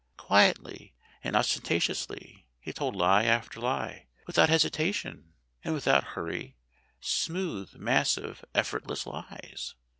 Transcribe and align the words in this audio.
Quietly 0.17 0.95
and 1.23 1.35
unostentatiously 1.35 2.47
he 2.59 2.73
told 2.73 2.95
lie 2.95 3.25
after 3.25 3.59
lie, 3.59 4.07
without 4.25 4.49
hesitation 4.49 5.35
and 5.63 5.75
without 5.75 6.03
hurry, 6.15 6.57
smooth, 6.99 7.75
massive, 7.75 8.43
effortless 8.55 9.05
lies. 9.05 9.75